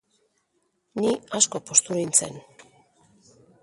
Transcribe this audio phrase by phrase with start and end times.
[1.01, 2.45] Ni asko poztu nintzen.